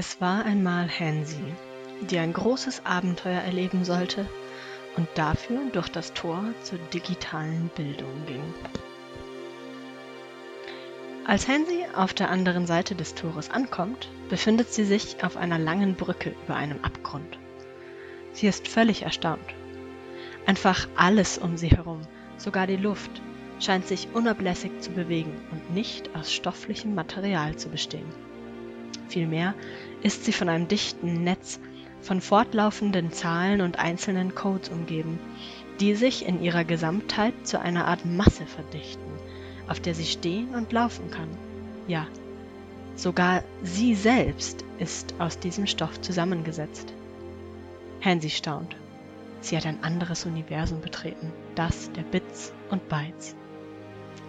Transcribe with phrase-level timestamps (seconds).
[0.00, 1.44] Es war einmal Hansi,
[2.00, 4.26] die ein großes Abenteuer erleben sollte
[4.96, 8.54] und dafür durch das Tor zur digitalen Bildung ging.
[11.26, 15.96] Als Hansi auf der anderen Seite des Tores ankommt, befindet sie sich auf einer langen
[15.96, 17.38] Brücke über einem Abgrund.
[18.32, 19.54] Sie ist völlig erstaunt.
[20.46, 22.00] Einfach alles um sie herum,
[22.38, 23.20] sogar die Luft,
[23.58, 28.29] scheint sich unablässig zu bewegen und nicht aus stofflichem Material zu bestehen.
[29.10, 29.54] Vielmehr
[30.02, 31.58] ist sie von einem dichten Netz
[32.00, 35.18] von fortlaufenden Zahlen und einzelnen Codes umgeben,
[35.80, 39.10] die sich in ihrer Gesamtheit zu einer Art Masse verdichten,
[39.68, 41.28] auf der sie stehen und laufen kann.
[41.88, 42.06] Ja,
[42.94, 46.94] sogar sie selbst ist aus diesem Stoff zusammengesetzt.
[48.00, 48.76] Hansi staunt.
[49.40, 53.34] Sie hat ein anderes Universum betreten, das der Bits und Bytes.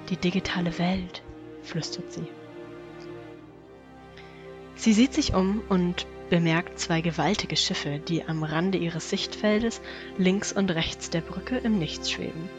[0.10, 1.22] Die digitale Welt,
[1.62, 2.28] flüstert sie.
[4.82, 9.80] Sie sieht sich um und bemerkt zwei gewaltige Schiffe, die am Rande ihres Sichtfeldes
[10.18, 12.50] links und rechts der Brücke im Nichts schweben.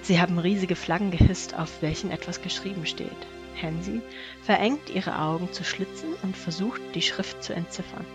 [0.00, 3.10] Sie haben riesige Flaggen gehisst, auf welchen etwas geschrieben steht.
[3.60, 4.00] Hansi
[4.44, 8.06] verengt ihre Augen zu Schlitzen und versucht, die Schrift zu entziffern.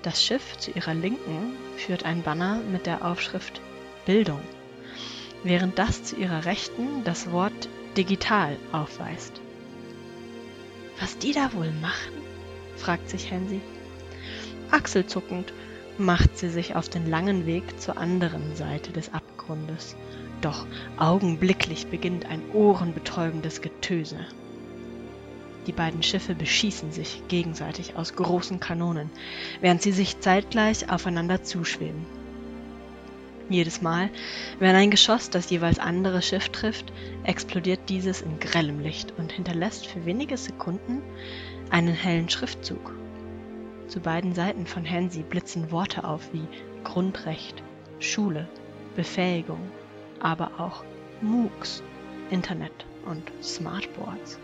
[0.00, 3.60] Das Schiff zu ihrer Linken führt ein Banner mit der Aufschrift
[4.06, 4.40] Bildung,
[5.44, 9.42] während das zu ihrer Rechten das Wort digital aufweist.
[11.00, 12.12] Was die da wohl machen?
[12.76, 13.60] fragt sich Hansi.
[14.70, 15.52] Achselzuckend
[15.98, 19.96] macht sie sich auf den langen Weg zur anderen Seite des Abgrundes.
[20.42, 20.66] Doch
[20.98, 24.18] augenblicklich beginnt ein ohrenbetäubendes Getöse.
[25.66, 29.10] Die beiden Schiffe beschießen sich gegenseitig aus großen Kanonen,
[29.60, 32.06] während sie sich zeitgleich aufeinander zuschweben.
[33.50, 34.10] Jedes Mal,
[34.60, 36.92] wenn ein Geschoss das jeweils andere Schiff trifft,
[37.24, 41.02] explodiert dieses in grellem Licht und hinterlässt für wenige Sekunden
[41.68, 42.94] einen hellen Schriftzug.
[43.88, 46.46] Zu beiden Seiten von Hansi blitzen Worte auf wie
[46.84, 47.60] Grundrecht,
[47.98, 48.46] Schule,
[48.94, 49.72] Befähigung,
[50.20, 50.84] aber auch
[51.20, 51.82] MOOCs,
[52.30, 54.38] Internet und Smartboards.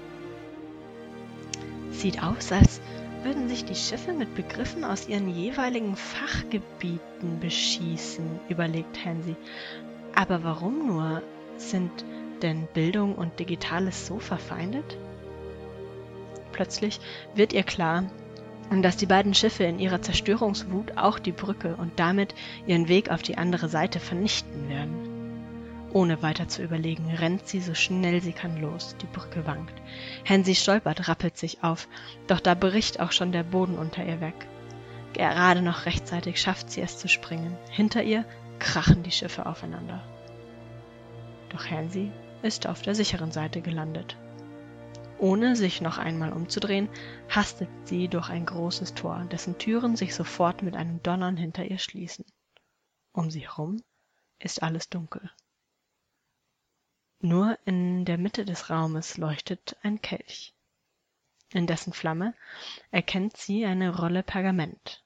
[1.93, 2.81] Sieht aus, als
[3.25, 9.37] würden sich die Schiffe mit Begriffen aus ihren jeweiligen Fachgebieten beschießen, überlegt Hansi.
[10.15, 11.23] Aber warum nur?
[11.59, 11.91] Sind
[12.43, 14.99] denn Bildung und Digitales so verfeindet?
[16.53, 17.01] Plötzlich
[17.35, 18.05] wird ihr klar,
[18.83, 22.35] dass die beiden Schiffe in ihrer Zerstörungswut auch die Brücke und damit
[22.67, 25.06] ihren Weg auf die andere Seite vernichten werden.
[25.97, 28.97] Ohne weiter zu überlegen, rennt sie so schnell sie kann los.
[29.01, 29.73] Die Brücke wankt.
[30.29, 31.89] Hansi stolpert, rappelt sich auf,
[32.27, 34.35] doch da bricht auch schon der Boden unter ihr weg.
[35.15, 37.57] Gerade noch rechtzeitig schafft sie es zu springen.
[37.71, 38.27] Hinter ihr
[38.59, 40.03] krachen die Schiffe aufeinander.
[41.49, 44.19] Doch Hansi ist auf der sicheren Seite gelandet.
[45.19, 46.91] Ohne sich noch einmal umzudrehen,
[47.31, 51.79] hastet sie durch ein großes Tor, dessen Türen sich sofort mit einem Donnern hinter ihr
[51.79, 52.27] schließen.
[53.15, 53.81] Um sie herum
[54.39, 55.31] ist alles dunkel.
[57.21, 60.55] Nur in der Mitte des Raumes leuchtet ein Kelch.
[61.53, 62.35] In dessen Flamme
[62.91, 65.05] erkennt sie eine Rolle Pergament.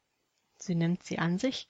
[0.56, 1.69] Sie nimmt sie an sich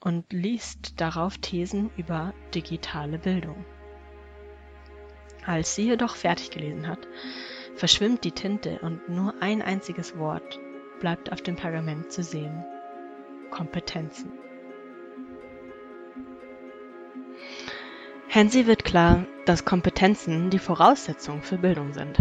[0.00, 3.64] und liest darauf Thesen über digitale Bildung.
[5.44, 7.06] Als sie jedoch fertig gelesen hat,
[7.76, 10.58] verschwimmt die Tinte und nur ein einziges Wort
[11.00, 12.64] bleibt auf dem Pergament zu sehen.
[13.50, 14.32] Kompetenzen.
[18.28, 22.18] Hansi wird klar, dass Kompetenzen die Voraussetzung für Bildung sind.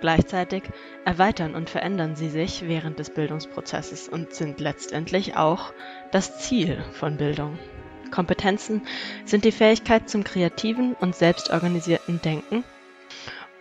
[0.00, 0.62] Gleichzeitig
[1.04, 5.72] erweitern und verändern sie sich während des Bildungsprozesses und sind letztendlich auch
[6.12, 7.58] das Ziel von Bildung.
[8.10, 8.82] Kompetenzen
[9.24, 12.64] sind die Fähigkeit zum kreativen und selbstorganisierten Denken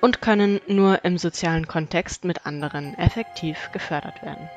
[0.01, 4.49] und können nur im sozialen Kontext mit anderen effektiv gefördert werden.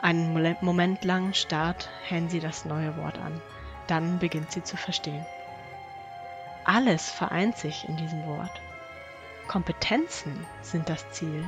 [0.00, 3.42] Einen Moment lang starrt Hansi das neue Wort an.
[3.86, 5.26] Dann beginnt sie zu verstehen.
[6.72, 8.60] Alles vereint sich in diesem Wort.
[9.48, 11.44] Kompetenzen sind das Ziel.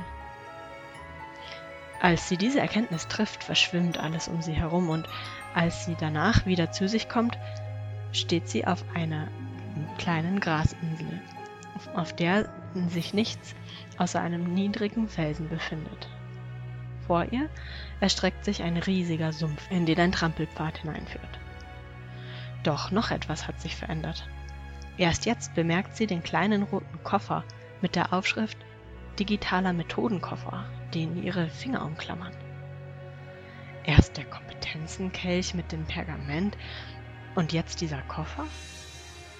[2.01, 5.07] Als sie diese Erkenntnis trifft, verschwimmt alles um sie herum und
[5.55, 7.37] als sie danach wieder zu sich kommt,
[8.11, 9.29] steht sie auf einer
[9.97, 11.21] kleinen Grasinsel
[11.95, 12.49] auf der
[12.89, 13.55] sich nichts
[13.97, 16.09] außer einem niedrigen Felsen befindet.
[17.07, 17.49] Vor ihr
[18.01, 21.39] erstreckt sich ein riesiger Sumpf, in den ein Trampelpfad hineinführt.
[22.63, 24.27] Doch noch etwas hat sich verändert.
[24.97, 27.43] Erst jetzt bemerkt sie den kleinen roten Koffer
[27.81, 28.57] mit der Aufschrift
[29.19, 32.33] Digitaler Methodenkoffer, den ihre Finger umklammern.
[33.85, 36.57] Erst der Kompetenzenkelch mit dem Pergament
[37.35, 38.45] und jetzt dieser Koffer?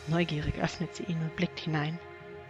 [0.08, 1.98] Neugierig öffnet sie ihn und blickt hinein.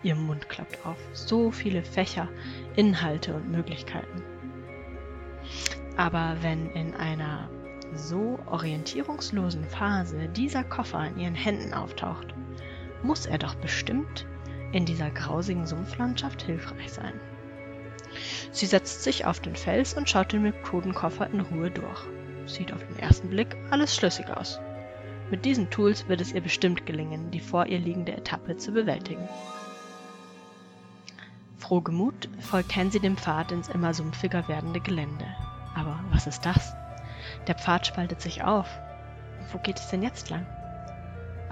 [0.01, 0.97] Ihr Mund klappt auf.
[1.13, 2.27] So viele Fächer,
[2.75, 4.21] Inhalte und Möglichkeiten.
[5.95, 7.49] Aber wenn in einer
[7.93, 12.33] so orientierungslosen Phase dieser Koffer in ihren Händen auftaucht,
[13.03, 14.25] muss er doch bestimmt
[14.71, 17.13] in dieser grausigen Sumpflandschaft hilfreich sein.
[18.51, 22.01] Sie setzt sich auf den Fels und schaut den Methodenkoffer in Ruhe durch.
[22.45, 24.59] Sieht auf den ersten Blick alles schlüssig aus.
[25.31, 29.27] Mit diesen Tools wird es ihr bestimmt gelingen, die vor ihr liegende Etappe zu bewältigen.
[31.57, 35.25] Frohgemut folgt Hensi dem Pfad ins immer sumpfiger werdende Gelände.
[35.75, 36.75] Aber was ist das?
[37.47, 38.67] Der Pfad spaltet sich auf.
[39.51, 40.45] Wo geht es denn jetzt lang?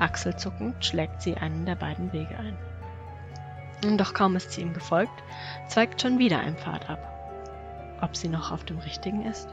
[0.02, 3.98] Achselzuckend schlägt sie einen der beiden Wege ein.
[3.98, 5.14] Doch kaum ist sie ihm gefolgt,
[5.68, 8.00] zweigt schon wieder ein Pfad ab.
[8.02, 9.48] Ob sie noch auf dem richtigen ist?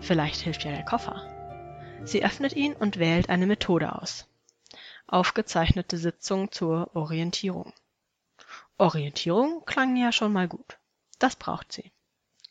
[0.00, 1.20] Vielleicht hilft ja der Koffer.
[2.04, 4.26] Sie öffnet ihn und wählt eine Methode aus.
[5.08, 7.74] Aufgezeichnete Sitzung zur Orientierung.
[8.78, 10.78] Orientierung klang ja schon mal gut.
[11.18, 11.92] Das braucht sie.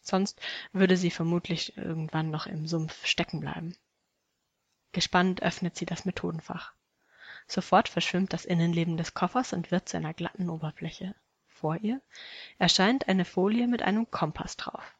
[0.03, 0.39] Sonst
[0.73, 3.75] würde sie vermutlich irgendwann noch im Sumpf stecken bleiben.
[4.91, 6.74] Gespannt öffnet sie das Methodenfach.
[7.47, 11.15] Sofort verschwimmt das Innenleben des Koffers und wird zu einer glatten Oberfläche.
[11.47, 12.01] Vor ihr
[12.57, 14.95] erscheint eine Folie mit einem Kompass drauf.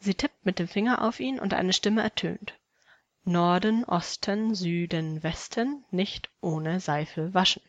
[0.00, 2.58] Sie tippt mit dem Finger auf ihn und eine Stimme ertönt.
[3.24, 7.62] Norden, Osten, Süden, Westen, nicht ohne Seife waschen.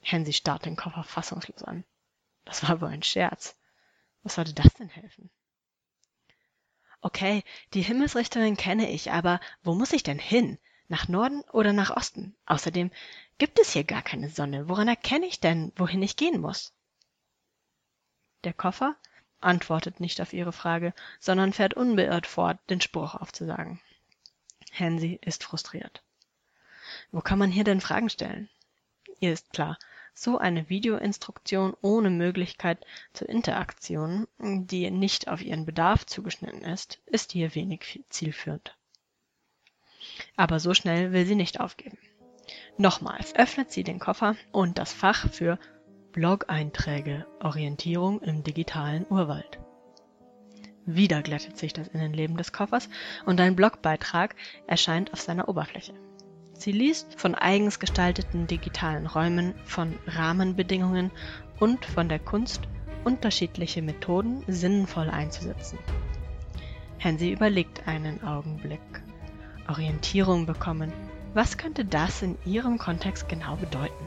[0.00, 1.84] Hensi starrt den Koffer fassungslos an.
[2.44, 3.56] Das war wohl ein Scherz.
[4.22, 5.30] Was sollte das denn helfen?
[7.00, 10.58] Okay, die Himmelsrichtungen kenne ich, aber wo muss ich denn hin?
[10.88, 12.34] Nach Norden oder nach Osten?
[12.46, 12.90] Außerdem
[13.38, 14.68] gibt es hier gar keine Sonne.
[14.68, 16.72] Woran erkenne ich denn, wohin ich gehen muss?
[18.44, 18.96] Der Koffer
[19.40, 23.80] antwortet nicht auf ihre Frage, sondern fährt unbeirrt fort, den Spruch aufzusagen.
[24.70, 26.02] Hensi ist frustriert.
[27.10, 28.48] Wo kann man hier denn Fragen stellen?
[29.18, 29.78] Ihr ist klar,
[30.14, 37.32] so eine Videoinstruktion ohne Möglichkeit zur Interaktion, die nicht auf ihren Bedarf zugeschnitten ist, ist
[37.32, 38.76] hier wenig zielführend.
[40.36, 41.98] Aber so schnell will sie nicht aufgeben.
[42.78, 45.58] Nochmals öffnet sie den Koffer und das Fach für
[46.12, 49.58] Blog-Einträge Orientierung im digitalen Urwald.
[50.86, 52.88] Wieder glättet sich das Innenleben des Koffers
[53.24, 54.36] und ein Blogbeitrag
[54.66, 55.94] erscheint auf seiner Oberfläche.
[56.54, 61.10] Sie liest von eigens gestalteten digitalen Räumen, von Rahmenbedingungen
[61.58, 62.62] und von der Kunst,
[63.04, 65.78] unterschiedliche Methoden sinnvoll einzusetzen.
[66.98, 68.80] Hensi überlegt einen Augenblick.
[69.68, 70.92] Orientierung bekommen.
[71.34, 74.06] Was könnte das in ihrem Kontext genau bedeuten?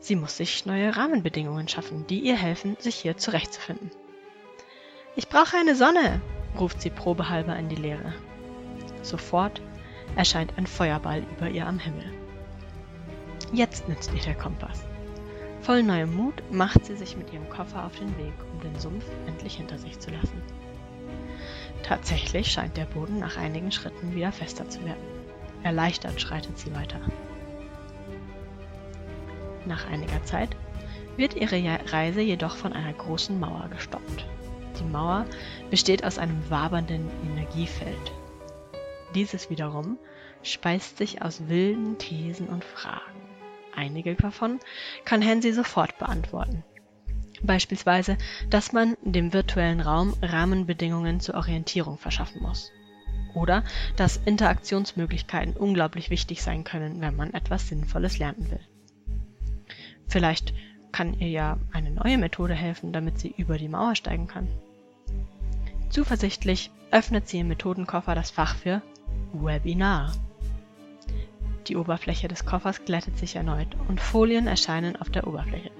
[0.00, 3.90] Sie muss sich neue Rahmenbedingungen schaffen, die ihr helfen, sich hier zurechtzufinden.
[5.16, 6.20] Ich brauche eine Sonne,
[6.58, 8.12] ruft sie probehalber in die Leere.
[9.02, 9.60] Sofort
[10.14, 12.12] erscheint ein Feuerball über ihr am Himmel.
[13.52, 14.84] Jetzt nützt ihr der Kompass.
[15.62, 19.04] Voll neuem Mut macht sie sich mit ihrem Koffer auf den Weg, um den Sumpf
[19.26, 20.42] endlich hinter sich zu lassen.
[21.86, 25.02] Tatsächlich scheint der Boden nach einigen Schritten wieder fester zu werden.
[25.62, 27.00] Erleichtert schreitet sie weiter.
[29.66, 30.56] Nach einiger Zeit
[31.16, 31.60] wird ihre
[31.92, 34.26] Reise jedoch von einer großen Mauer gestoppt.
[34.78, 35.26] Die Mauer
[35.70, 38.12] besteht aus einem wabernden Energiefeld,
[39.14, 39.98] dieses wiederum
[40.42, 43.00] speist sich aus wilden Thesen und Fragen.
[43.74, 44.60] Einige davon
[45.04, 46.64] kann Hensi sofort beantworten.
[47.46, 48.18] Beispielsweise,
[48.50, 52.72] dass man dem virtuellen Raum Rahmenbedingungen zur Orientierung verschaffen muss.
[53.34, 53.64] Oder
[53.96, 58.60] dass Interaktionsmöglichkeiten unglaublich wichtig sein können, wenn man etwas Sinnvolles lernen will.
[60.08, 60.54] Vielleicht
[60.92, 64.48] kann ihr ja eine neue Methode helfen, damit sie über die Mauer steigen kann.
[65.90, 68.82] Zuversichtlich öffnet sie im Methodenkoffer das Fach für
[69.32, 70.12] Webinar.
[71.68, 75.70] Die Oberfläche des Koffers glättet sich erneut und Folien erscheinen auf der Oberfläche.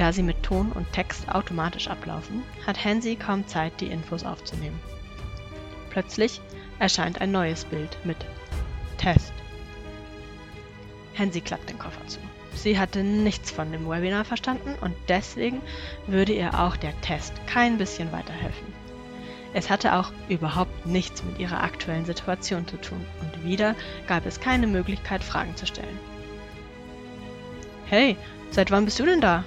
[0.00, 4.80] Da sie mit Ton und Text automatisch ablaufen, hat Hansi kaum Zeit, die Infos aufzunehmen.
[5.90, 6.40] Plötzlich
[6.78, 8.16] erscheint ein neues Bild mit
[8.96, 9.34] Test.
[11.18, 12.18] Hansi klappt den Koffer zu.
[12.54, 15.60] Sie hatte nichts von dem Webinar verstanden und deswegen
[16.06, 18.72] würde ihr auch der Test kein bisschen weiterhelfen.
[19.52, 23.74] Es hatte auch überhaupt nichts mit ihrer aktuellen Situation zu tun und wieder
[24.06, 25.98] gab es keine Möglichkeit, Fragen zu stellen.
[27.84, 28.16] Hey,
[28.50, 29.44] seit wann bist du denn da?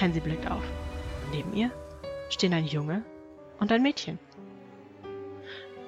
[0.00, 0.62] Hansi blickt auf.
[1.30, 1.70] Neben ihr
[2.28, 3.04] stehen ein Junge
[3.58, 4.18] und ein Mädchen.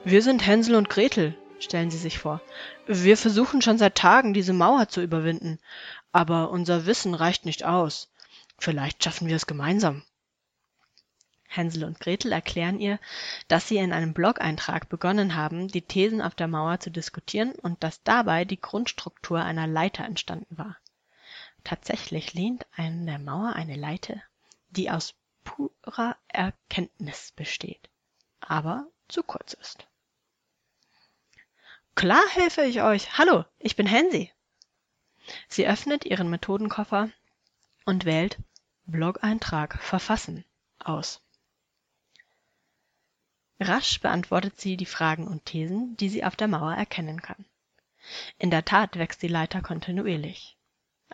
[0.05, 2.41] Wir sind Hänsel und Gretel, stellen sie sich vor.
[2.87, 5.59] Wir versuchen schon seit Tagen, diese Mauer zu überwinden,
[6.13, 8.11] aber unser Wissen reicht nicht aus.
[8.59, 10.03] Vielleicht schaffen wir es gemeinsam.
[11.47, 12.99] Hänsel und Gretel erklären ihr,
[13.49, 17.83] dass sie in einem Blog-Eintrag begonnen haben, die Thesen auf der Mauer zu diskutieren und
[17.83, 20.77] dass dabei die Grundstruktur einer Leiter entstanden war.
[21.69, 24.23] Tatsächlich lehnt an der Mauer eine Leiter,
[24.71, 27.91] die aus purer Erkenntnis besteht,
[28.41, 29.87] aber zu kurz ist.
[31.95, 33.19] Klar helfe ich euch.
[33.19, 34.33] Hallo, ich bin Hensi.
[35.47, 37.11] Sie öffnet ihren Methodenkoffer
[37.85, 38.39] und wählt
[38.87, 40.47] Blog-Eintrag verfassen
[40.79, 41.21] aus.
[43.61, 47.45] Rasch beantwortet sie die Fragen und Thesen, die sie auf der Mauer erkennen kann.
[48.39, 50.58] In der Tat wächst die Leiter kontinuierlich.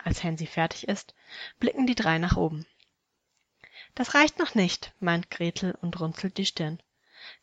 [0.02, 1.14] Als Hensi fertig ist,
[1.58, 2.66] blicken die drei nach oben.
[3.94, 6.80] Das reicht noch nicht, meint Gretel und runzelt die Stirn.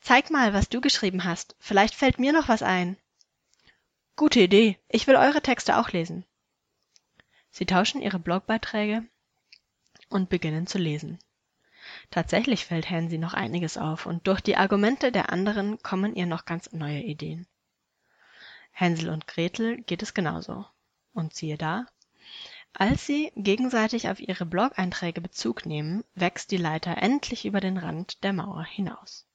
[0.01, 1.55] Zeig mal, was du geschrieben hast.
[1.59, 2.97] Vielleicht fällt mir noch was ein.
[4.15, 4.77] Gute Idee.
[4.89, 6.25] Ich will eure Texte auch lesen.
[7.49, 9.05] Sie tauschen ihre Blogbeiträge
[10.09, 11.19] und beginnen zu lesen.
[12.11, 16.45] Tatsächlich fällt Hansi noch einiges auf und durch die Argumente der anderen kommen ihr noch
[16.45, 17.47] ganz neue Ideen.
[18.71, 20.65] Hänsel und Gretel geht es genauso.
[21.13, 21.87] Und siehe da,
[22.73, 28.23] als sie gegenseitig auf ihre Blog-Einträge Bezug nehmen, wächst die Leiter endlich über den Rand
[28.23, 29.25] der Mauer hinaus.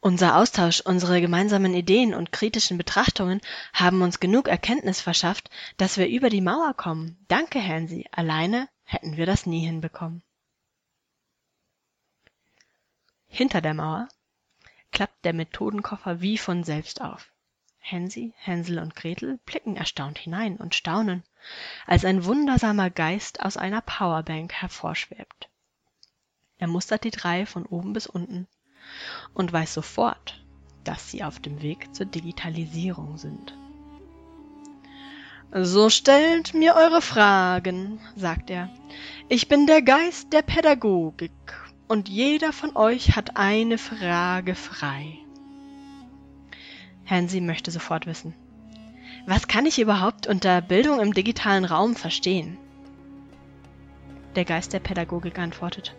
[0.00, 3.40] Unser Austausch, unsere gemeinsamen Ideen und kritischen Betrachtungen
[3.72, 7.24] haben uns genug Erkenntnis verschafft, dass wir über die Mauer kommen.
[7.28, 8.06] Danke, Hansi.
[8.12, 10.22] Alleine hätten wir das nie hinbekommen.
[13.26, 14.08] Hinter der Mauer
[14.92, 17.32] klappt der Methodenkoffer wie von selbst auf.
[17.88, 21.22] Hensi, Hänsel und Gretel blicken erstaunt hinein und staunen,
[21.86, 25.48] als ein wundersamer Geist aus einer Powerbank hervorschwebt.
[26.58, 28.48] Er mustert die drei von oben bis unten
[29.34, 30.44] und weiß sofort,
[30.82, 33.56] dass sie auf dem Weg zur Digitalisierung sind.
[35.52, 38.68] So stellt mir eure Fragen, sagt er.
[39.28, 41.30] Ich bin der Geist der Pädagogik
[41.86, 45.20] und jeder von euch hat eine Frage frei.
[47.06, 48.34] Hansi möchte sofort wissen.
[49.26, 52.58] Was kann ich überhaupt unter Bildung im digitalen Raum verstehen?
[54.34, 55.94] Der Geist der Pädagogik antwortet.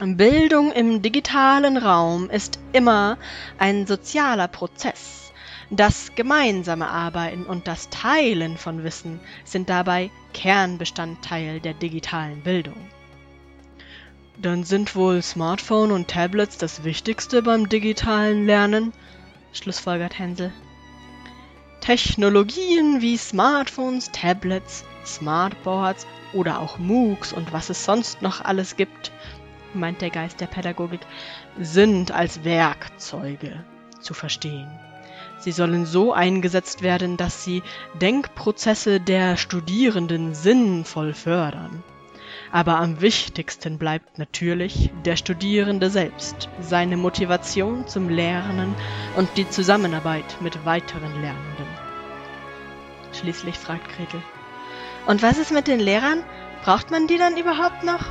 [0.00, 3.18] Bildung im digitalen Raum ist immer
[3.58, 5.32] ein sozialer Prozess.
[5.70, 12.88] Das gemeinsame Arbeiten und das Teilen von Wissen sind dabei Kernbestandteil der digitalen Bildung.
[14.38, 18.92] Dann sind wohl Smartphone und Tablets das Wichtigste beim digitalen Lernen?
[19.52, 20.52] Schlussfolgert Hänsel.
[21.80, 29.12] Technologien wie Smartphones, Tablets, Smartboards oder auch MOOCs und was es sonst noch alles gibt,
[29.74, 31.00] meint der Geist der Pädagogik,
[31.58, 33.64] sind als Werkzeuge
[34.00, 34.68] zu verstehen.
[35.38, 37.62] Sie sollen so eingesetzt werden, dass sie
[38.00, 41.82] Denkprozesse der Studierenden sinnvoll fördern.
[42.52, 48.74] Aber am wichtigsten bleibt natürlich der Studierende selbst, seine Motivation zum Lernen
[49.16, 51.66] und die Zusammenarbeit mit weiteren Lernenden.
[53.12, 54.20] Schließlich fragt Gretel.
[55.06, 56.24] Und was ist mit den Lehrern?
[56.64, 58.04] Braucht man die dann überhaupt noch?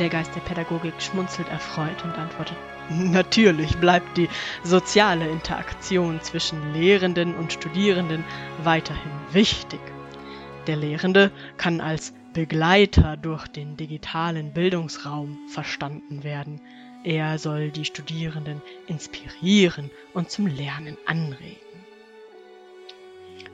[0.00, 2.56] Der Geist der Pädagogik schmunzelt erfreut und antwortet,
[2.88, 4.28] Natürlich bleibt die
[4.64, 8.24] soziale Interaktion zwischen Lehrenden und Studierenden
[8.64, 9.80] weiterhin wichtig.
[10.66, 16.62] Der Lehrende kann als Begleiter durch den digitalen Bildungsraum verstanden werden.
[17.04, 21.58] Er soll die Studierenden inspirieren und zum Lernen anregen.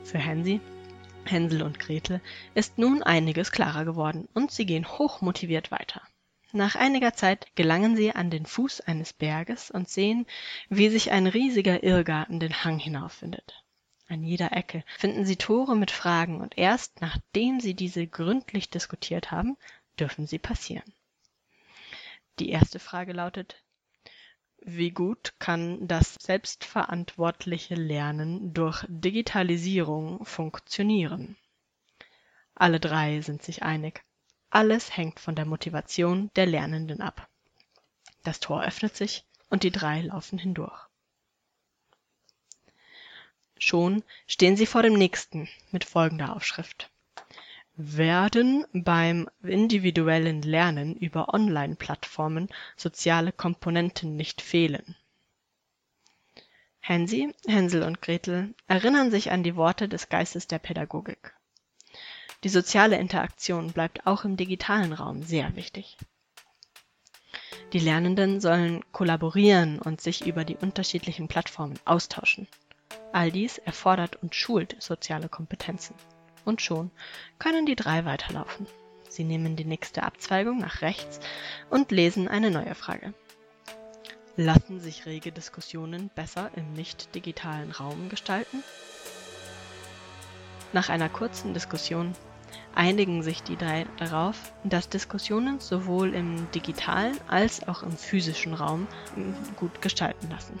[0.05, 0.61] Für Hansi,
[1.25, 2.21] Hänsel und Gretel
[2.55, 6.01] ist nun einiges klarer geworden und sie gehen hochmotiviert weiter.
[6.53, 10.25] Nach einiger Zeit gelangen sie an den Fuß eines Berges und sehen,
[10.69, 13.65] wie sich ein riesiger Irrgarten den Hang hinaufwindet.
[14.09, 19.29] An jeder Ecke finden sie Tore mit Fragen und erst nachdem sie diese gründlich diskutiert
[19.29, 19.55] haben,
[19.99, 20.91] dürfen sie passieren.
[22.39, 23.63] Die erste Frage lautet,
[24.61, 31.37] wie gut kann das selbstverantwortliche Lernen durch Digitalisierung funktionieren?
[32.55, 34.03] Alle drei sind sich einig.
[34.49, 37.29] Alles hängt von der Motivation der Lernenden ab.
[38.23, 40.88] Das Tor öffnet sich und die drei laufen hindurch.
[43.59, 46.89] Schon stehen sie vor dem nächsten mit folgender Aufschrift.
[47.75, 54.95] Werden beim individuellen Lernen über Online-Plattformen soziale Komponenten nicht fehlen?
[56.81, 61.33] Hansi, Hänsel und Gretel erinnern sich an die Worte des Geistes der Pädagogik.
[62.43, 65.97] Die soziale Interaktion bleibt auch im digitalen Raum sehr wichtig.
[67.73, 72.47] Die Lernenden sollen kollaborieren und sich über die unterschiedlichen Plattformen austauschen.
[73.11, 75.95] All dies erfordert und schult soziale Kompetenzen.
[76.45, 76.91] Und schon
[77.39, 78.67] können die drei weiterlaufen.
[79.09, 81.19] Sie nehmen die nächste Abzweigung nach rechts
[81.69, 83.13] und lesen eine neue Frage.
[84.35, 88.63] Lassen sich rege Diskussionen besser im nicht digitalen Raum gestalten?
[90.71, 92.13] Nach einer kurzen Diskussion
[92.75, 98.87] einigen sich die drei darauf, dass Diskussionen sowohl im digitalen als auch im physischen Raum
[99.55, 100.57] gut gestalten lassen.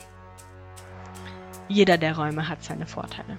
[1.69, 3.37] Jeder der Räume hat seine Vorteile.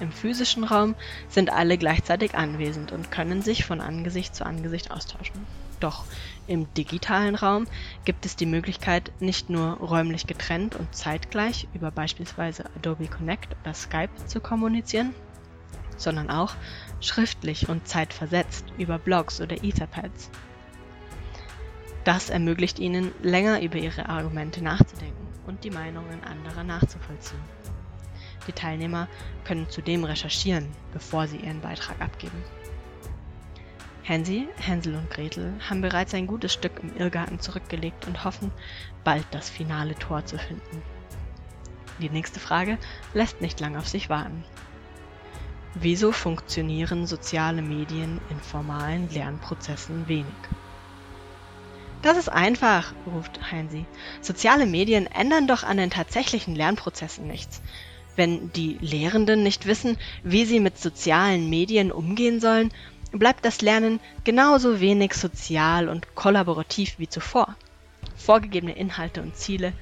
[0.00, 0.94] Im physischen Raum
[1.28, 5.46] sind alle gleichzeitig anwesend und können sich von Angesicht zu Angesicht austauschen.
[5.80, 6.04] Doch
[6.46, 7.66] im digitalen Raum
[8.04, 13.72] gibt es die Möglichkeit, nicht nur räumlich getrennt und zeitgleich über beispielsweise Adobe Connect oder
[13.72, 15.14] Skype zu kommunizieren,
[15.96, 16.54] sondern auch
[17.00, 20.30] schriftlich und zeitversetzt über Blogs oder Etherpads.
[22.04, 27.59] Das ermöglicht ihnen, länger über ihre Argumente nachzudenken und die Meinungen anderer nachzuvollziehen.
[28.46, 29.08] Die Teilnehmer
[29.44, 32.42] können zudem recherchieren, bevor sie ihren Beitrag abgeben.
[34.04, 38.50] Hansi, Hänsel und Gretel haben bereits ein gutes Stück im Irrgarten zurückgelegt und hoffen,
[39.04, 40.82] bald das finale Tor zu finden.
[42.00, 42.78] Die nächste Frage
[43.12, 44.44] lässt nicht lang auf sich warten.
[45.74, 50.26] Wieso funktionieren soziale Medien in formalen Lernprozessen wenig?
[52.02, 53.84] Das ist einfach, ruft Heinzi.
[54.22, 57.60] Soziale Medien ändern doch an den tatsächlichen Lernprozessen nichts.
[58.20, 62.70] Wenn die Lehrenden nicht wissen, wie sie mit sozialen Medien umgehen sollen,
[63.12, 67.56] bleibt das Lernen genauso wenig sozial und kollaborativ wie zuvor.
[68.16, 69.72] Vorgegebene Inhalte und Ziele,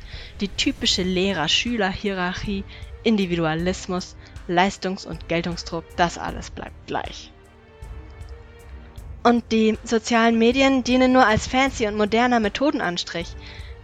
[0.41, 2.63] die typische Lehrer-Schüler-Hierarchie,
[3.03, 4.15] Individualismus,
[4.47, 7.33] Leistungs- und Geltungsdruck, das alles bleibt gleich.
[9.25, 13.35] Und die sozialen Medien dienen nur als fancy und moderner Methodenanstrich.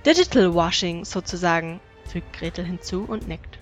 [0.06, 3.53] Digital Washing sozusagen, fügt Gretel hinzu und nickt.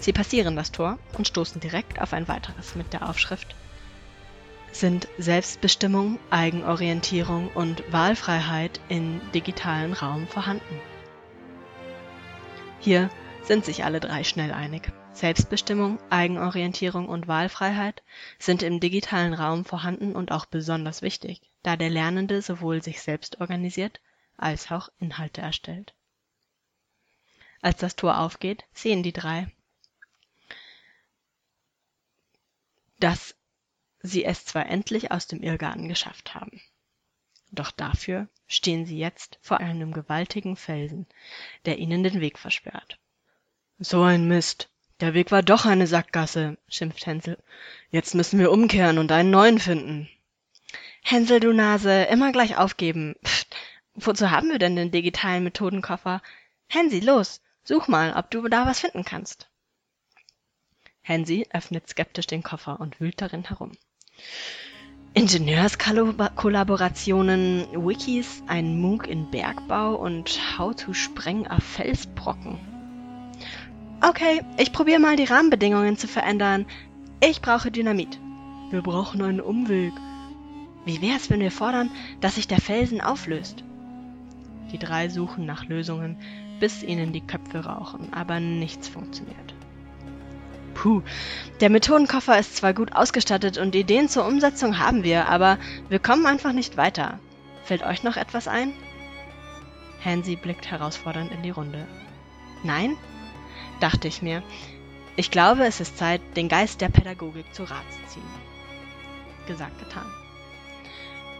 [0.00, 3.54] Sie passieren das Tor und stoßen direkt auf ein weiteres mit der Aufschrift
[4.72, 10.80] Sind Selbstbestimmung, Eigenorientierung und Wahlfreiheit in digitalen Raum vorhanden?
[12.78, 13.10] Hier
[13.42, 14.90] sind sich alle drei schnell einig.
[15.12, 18.02] Selbstbestimmung, Eigenorientierung und Wahlfreiheit
[18.38, 23.40] sind im digitalen Raum vorhanden und auch besonders wichtig, da der Lernende sowohl sich selbst
[23.42, 24.00] organisiert
[24.38, 25.92] als auch Inhalte erstellt.
[27.60, 29.52] Als das Tor aufgeht, sehen die drei,
[33.00, 33.34] dass
[34.02, 36.60] sie es zwar endlich aus dem Irrgarten geschafft haben.
[37.52, 41.06] Doch dafür stehen sie jetzt vor einem gewaltigen Felsen,
[41.64, 42.98] der ihnen den Weg versperrt.
[43.78, 44.68] So ein Mist.
[45.00, 47.38] Der Weg war doch eine Sackgasse, schimpft Hänsel.
[47.90, 50.08] Jetzt müssen wir umkehren und einen neuen finden.
[51.02, 53.16] Hänsel, du Nase, immer gleich aufgeben.
[53.24, 53.56] Pft,
[53.94, 56.22] wozu haben wir denn den digitalen Methodenkoffer?
[56.68, 59.48] Hensi, los, such mal, ob du da was finden kannst.
[61.10, 63.72] Hensi öffnet skeptisch den Koffer und wühlt darin herum.
[65.12, 72.60] Ingenieurskollaborationen, Wikis, ein MOOC in Bergbau und How to Spreng a Felsbrocken.
[74.00, 76.64] Okay, ich probiere mal die Rahmenbedingungen zu verändern.
[77.20, 78.20] Ich brauche Dynamit.
[78.70, 79.94] Wir brauchen einen Umweg.
[80.84, 83.64] Wie wär's, wenn wir fordern, dass sich der Felsen auflöst?
[84.70, 86.18] Die drei suchen nach Lösungen,
[86.60, 89.56] bis ihnen die Köpfe rauchen, aber nichts funktioniert.
[90.80, 91.02] Puh,
[91.60, 95.58] der Methodenkoffer ist zwar gut ausgestattet und Ideen zur Umsetzung haben wir, aber
[95.90, 97.20] wir kommen einfach nicht weiter.
[97.64, 98.72] Fällt euch noch etwas ein?
[100.02, 101.86] Hansi blickt herausfordernd in die Runde.
[102.64, 102.96] Nein?
[103.80, 104.42] dachte ich mir.
[105.16, 108.30] Ich glaube, es ist Zeit, den Geist der Pädagogik zu Rat zu ziehen.
[109.46, 110.10] Gesagt, getan.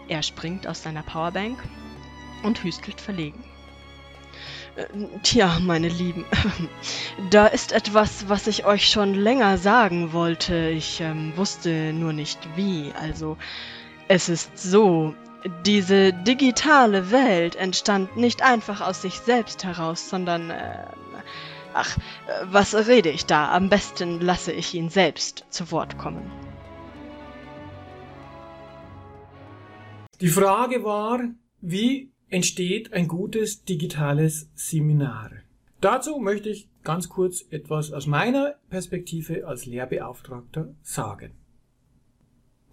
[0.07, 1.57] Er springt aus seiner Powerbank
[2.43, 3.43] und hüstelt verlegen.
[4.75, 4.85] Äh,
[5.23, 6.25] tja, meine Lieben,
[7.29, 10.69] da ist etwas, was ich euch schon länger sagen wollte.
[10.69, 12.93] Ich ähm, wusste nur nicht wie.
[12.99, 13.37] Also,
[14.07, 15.13] es ist so,
[15.65, 20.85] diese digitale Welt entstand nicht einfach aus sich selbst heraus, sondern äh,
[21.73, 21.97] Ach,
[22.43, 23.51] was rede ich da?
[23.51, 26.29] Am besten lasse ich ihn selbst zu Wort kommen.
[30.19, 31.21] Die Frage war,
[31.61, 35.31] wie entsteht ein gutes digitales Seminar?
[35.81, 41.33] Dazu möchte ich ganz kurz etwas aus meiner Perspektive als Lehrbeauftragter sagen.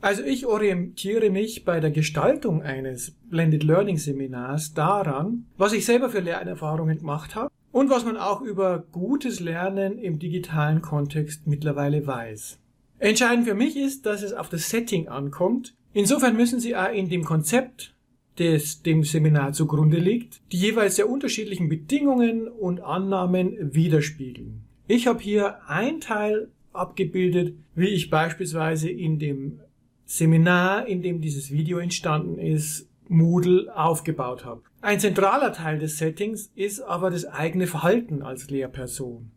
[0.00, 6.08] Also ich orientiere mich bei der Gestaltung eines Blended Learning Seminars daran, was ich selber
[6.08, 12.06] für Lernerfahrungen gemacht habe und was man auch über gutes Lernen im digitalen Kontext mittlerweile
[12.06, 12.60] weiß.
[13.00, 15.74] Entscheidend für mich ist, dass es auf das Setting ankommt.
[15.92, 17.94] Insofern müssen Sie auch in dem Konzept,
[18.38, 24.62] das dem Seminar zugrunde liegt, die jeweils sehr unterschiedlichen Bedingungen und Annahmen widerspiegeln.
[24.86, 29.60] Ich habe hier ein Teil abgebildet, wie ich beispielsweise in dem
[30.04, 34.62] Seminar, in dem dieses Video entstanden ist, Moodle aufgebaut habe.
[34.80, 39.30] Ein zentraler Teil des Settings ist aber das eigene Verhalten als Lehrperson.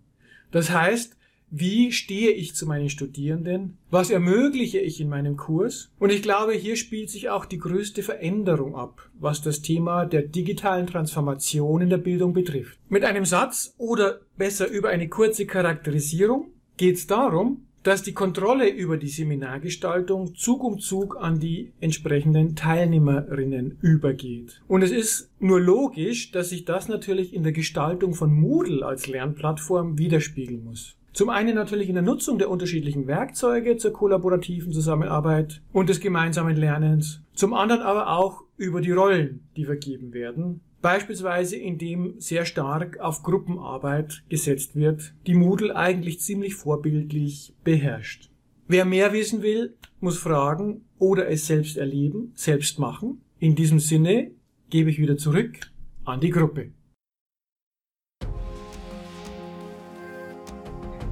[0.51, 1.17] Das heißt,
[1.51, 5.91] wie stehe ich zu meinen Studierenden, was ermögliche ich in meinem Kurs.
[5.99, 10.23] Und ich glaube, hier spielt sich auch die größte Veränderung ab, was das Thema der
[10.23, 12.79] digitalen Transformation in der Bildung betrifft.
[12.89, 18.69] Mit einem Satz oder besser über eine kurze Charakterisierung geht es darum, dass die Kontrolle
[18.69, 24.61] über die Seminargestaltung Zug um Zug an die entsprechenden Teilnehmerinnen übergeht.
[24.67, 29.07] Und es ist nur logisch, dass sich das natürlich in der Gestaltung von Moodle als
[29.07, 30.95] Lernplattform widerspiegeln muss.
[31.13, 36.55] Zum einen natürlich in der Nutzung der unterschiedlichen Werkzeuge zur kollaborativen Zusammenarbeit und des gemeinsamen
[36.55, 37.21] Lernens.
[37.33, 40.61] Zum anderen aber auch über die Rollen, die vergeben werden.
[40.81, 48.29] Beispielsweise indem sehr stark auf Gruppenarbeit gesetzt wird, die Moodle eigentlich ziemlich vorbildlich beherrscht.
[48.67, 53.21] Wer mehr wissen will, muss fragen oder es selbst erleben, selbst machen.
[53.37, 54.31] In diesem Sinne
[54.69, 55.59] gebe ich wieder zurück
[56.05, 56.71] an die Gruppe.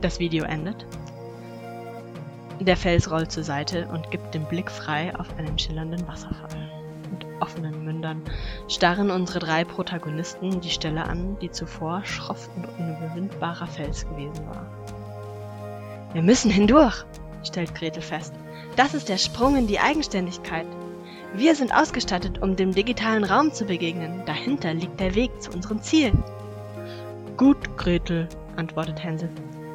[0.02, 0.86] Das Video endet.
[2.62, 6.72] Der Fels rollt zur Seite und gibt den Blick frei auf einen schillernden Wasserfall.
[7.12, 8.22] Mit offenen Mündern
[8.70, 14.66] starren unsere drei Protagonisten die Stelle an, die zuvor schroff und unüberwindbarer Fels gewesen war.
[16.14, 17.06] Wir müssen hindurch,
[17.44, 18.34] stellt Gretel fest.
[18.78, 20.66] Das ist der Sprung in die Eigenständigkeit.
[21.34, 24.24] Wir sind ausgestattet, um dem digitalen Raum zu begegnen.
[24.26, 26.14] Dahinter liegt der Weg zu unserem Ziel.
[27.36, 29.30] Gut, Gretel, antwortet Hänsel.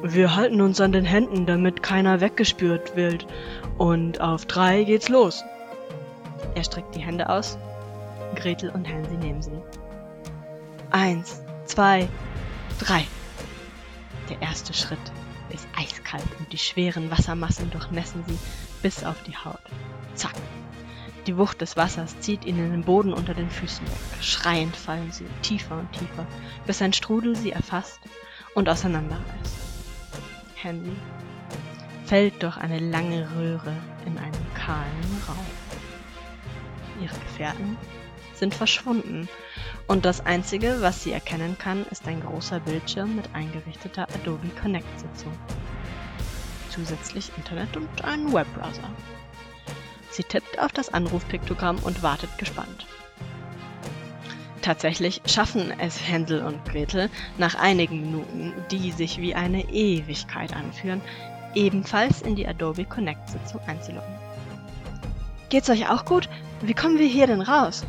[0.07, 3.25] Wir halten uns an den Händen, damit keiner weggespürt wird.
[3.79, 5.43] Und auf drei geht's los.
[6.53, 7.57] Er streckt die Hände aus.
[8.35, 9.59] Gretel und Hansi nehmen sie.
[10.91, 12.07] Eins, zwei,
[12.79, 13.07] drei.
[14.29, 14.99] Der erste Schritt
[15.49, 18.37] ist eiskalt und die schweren Wassermassen durchmessen sie
[18.83, 19.59] bis auf die Haut.
[20.13, 20.35] Zack.
[21.25, 24.23] Die Wucht des Wassers zieht ihnen den Boden unter den Füßen weg.
[24.23, 26.27] Schreiend fallen sie tiefer und tiefer,
[26.67, 27.99] bis ein Strudel sie erfasst
[28.53, 29.64] und auseinanderreißt.
[30.65, 30.97] Handy
[32.05, 33.75] fällt durch eine lange Röhre
[34.05, 35.45] in einen kahlen Raum.
[36.99, 37.77] Ihre Gefährten
[38.33, 39.29] sind verschwunden
[39.87, 45.31] und das Einzige, was sie erkennen kann, ist ein großer Bildschirm mit eingerichteter Adobe Connect-Sitzung.
[46.69, 48.89] Zusätzlich Internet und einen Webbrowser.
[50.09, 52.87] Sie tippt auf das Anrufpiktogramm und wartet gespannt.
[54.65, 61.01] Tatsächlich schaffen es Hänsel und Gretel nach einigen Minuten, die sich wie eine Ewigkeit anführen,
[61.53, 64.15] ebenfalls in die Adobe Connect Sitzung einzuloggen.
[65.49, 66.29] Geht's euch auch gut?
[66.63, 67.85] Wie kommen wir hier denn raus?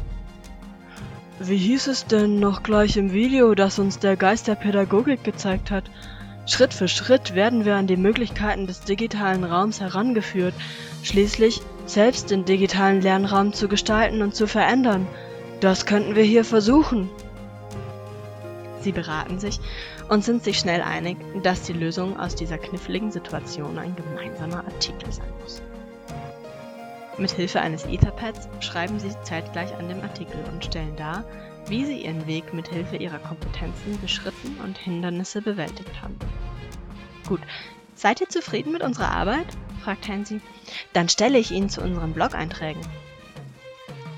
[1.38, 5.70] Wie hieß es denn noch gleich im Video, das uns der Geist der Pädagogik gezeigt
[5.70, 5.84] hat?
[6.44, 10.52] Schritt für Schritt werden wir an die Möglichkeiten des digitalen Raums herangeführt,
[11.02, 15.06] schließlich selbst den digitalen Lernraum zu gestalten und zu verändern–
[15.60, 17.10] das könnten wir hier versuchen.
[18.80, 19.58] Sie beraten sich
[20.08, 25.10] und sind sich schnell einig, dass die Lösung aus dieser kniffligen Situation ein gemeinsamer Artikel
[25.10, 25.62] sein muss.
[27.18, 31.24] Mit Hilfe eines Etherpads schreiben sie zeitgleich an dem Artikel und stellen dar,
[31.66, 36.16] wie sie ihren Weg mit Hilfe ihrer Kompetenzen beschritten und Hindernisse bewältigt haben.
[37.26, 37.40] Gut,
[37.94, 39.46] seid ihr zufrieden mit unserer Arbeit?
[39.82, 40.40] fragt Hansi.
[40.92, 42.82] Dann stelle ich ihn zu unseren Blog-Einträgen.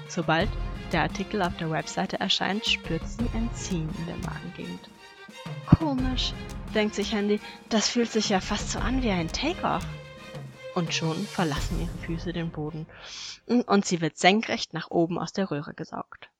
[0.09, 0.48] Sobald
[0.92, 4.90] der Artikel auf der Webseite erscheint, spürt sie ein Ziehen in der Magengegend.
[5.66, 6.33] Komisch,
[6.74, 9.87] denkt sich Handy, das fühlt sich ja fast so an wie ein Take-off.
[10.74, 12.87] Und schon verlassen ihre Füße den Boden
[13.46, 16.31] und sie wird senkrecht nach oben aus der Röhre gesaugt.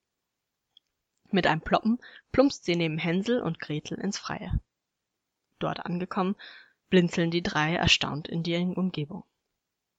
[1.31, 1.99] Mit einem Ploppen
[2.33, 4.61] plumpst sie neben Hänsel und Gretel ins Freie.
[5.59, 6.37] Dort angekommen,
[6.89, 9.25] blinzeln die drei erstaunt in die Umgebung.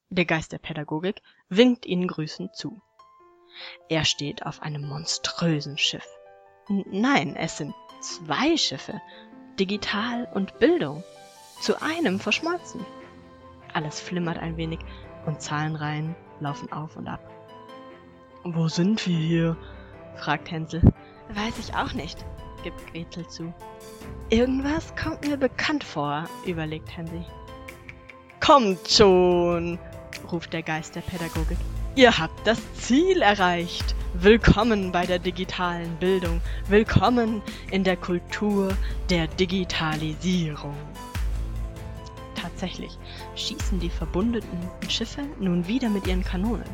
[0.10, 2.82] Der Geist der Pädagogik winkt ihnen grüßend zu.
[3.90, 6.08] Er steht auf einem monströsen Schiff.
[6.68, 9.02] Nein, es sind zwei Schiffe.
[9.60, 11.04] Digital und Bildung.
[11.62, 12.86] Zu einem verschmolzen.
[13.74, 14.80] Alles flimmert ein wenig
[15.26, 17.22] und Zahlenreihen laufen auf und ab.
[18.44, 19.58] Wo sind wir hier?
[20.16, 20.82] fragt Hänsel.
[21.30, 22.26] Weiß ich auch nicht,
[22.64, 23.54] gibt Gretel zu.
[24.30, 27.26] Irgendwas kommt mir bekannt vor, überlegt Hänsel.
[28.40, 29.78] Kommt schon,
[30.32, 31.58] ruft der Geist der Pädagogik.
[32.00, 33.94] Ihr habt das Ziel erreicht.
[34.14, 36.40] Willkommen bei der digitalen Bildung.
[36.70, 38.70] Willkommen in der Kultur
[39.10, 40.78] der Digitalisierung.
[42.42, 42.98] Tatsächlich
[43.36, 46.70] schießen die verbundenen Schiffe nun wieder mit ihren Kanonen.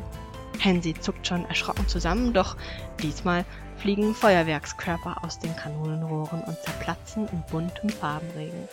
[0.60, 2.56] Hensi zuckt schon erschrocken zusammen, doch
[3.02, 3.44] diesmal
[3.78, 8.68] fliegen Feuerwerkskörper aus den Kanonenrohren und zerplatzen in buntem Farbenregen.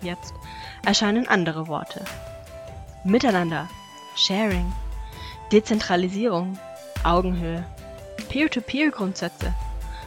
[0.00, 0.32] Jetzt
[0.86, 2.02] erscheinen andere Worte.
[3.04, 3.68] Miteinander,
[4.16, 4.72] Sharing,
[5.52, 6.58] Dezentralisierung,
[7.04, 7.64] Augenhöhe,
[8.28, 9.54] Peer-to-Peer-Grundsätze,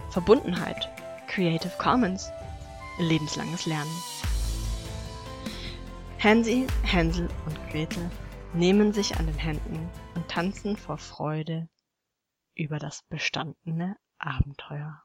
[0.10, 0.90] Verbundenheit,
[1.28, 2.30] Creative Commons,
[3.00, 4.04] lebenslanges Lernen.
[6.22, 8.12] Hansi, Hänsel und Gretel
[8.54, 11.70] nehmen sich an den Händen und tanzen vor Freude
[12.56, 15.02] über das bestandene Abenteuer.